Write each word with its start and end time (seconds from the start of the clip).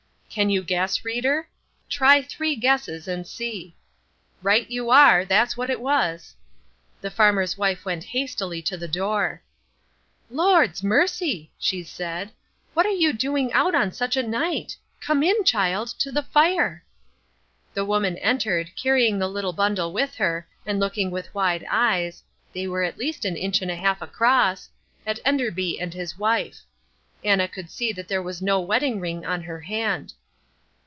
Can 0.33 0.49
you 0.49 0.63
guess, 0.63 1.03
reader? 1.03 1.49
Try 1.89 2.21
three 2.21 2.55
guesses 2.55 3.05
and 3.05 3.27
see. 3.27 3.75
Right 4.41 4.71
you 4.71 4.89
are. 4.89 5.25
That's 5.25 5.57
what 5.57 5.69
it 5.69 5.81
was. 5.81 6.37
The 7.01 7.11
farmer's 7.11 7.57
wife 7.57 7.83
went 7.83 8.05
hastily 8.05 8.61
to 8.61 8.77
the 8.77 8.87
door. 8.87 9.41
"Lord's 10.29 10.83
mercy!" 10.83 11.51
she 11.59 11.83
cried, 11.83 12.31
"what 12.73 12.85
are 12.85 12.91
you 12.93 13.11
doing 13.11 13.51
out 13.51 13.75
on 13.75 13.91
such 13.91 14.15
a 14.15 14.23
night? 14.23 14.77
Come 15.01 15.21
in, 15.21 15.43
child, 15.43 15.89
to 15.99 16.13
the 16.13 16.23
fire!" 16.23 16.85
The 17.73 17.83
woman 17.83 18.17
entered, 18.19 18.71
carrying 18.81 19.19
the 19.19 19.27
little 19.27 19.51
bundle 19.51 19.91
with 19.91 20.15
her, 20.15 20.47
and 20.65 20.79
looking 20.79 21.11
with 21.11 21.35
wide 21.35 21.67
eyes 21.69 22.23
(they 22.53 22.67
were 22.69 22.83
at 22.83 22.97
least 22.97 23.25
an 23.25 23.35
inch 23.35 23.61
and 23.61 23.69
a 23.69 23.75
half 23.75 24.01
across) 24.01 24.69
at 25.05 25.19
Enderby 25.25 25.77
and 25.77 25.93
his 25.93 26.17
wife. 26.17 26.61
Anna 27.21 27.49
could 27.49 27.69
see 27.69 27.91
that 27.91 28.07
there 28.07 28.23
was 28.23 28.41
no 28.41 28.61
wedding 28.61 29.01
ring 29.01 29.25
on 29.25 29.41
her 29.41 29.59
hand. 29.59 30.13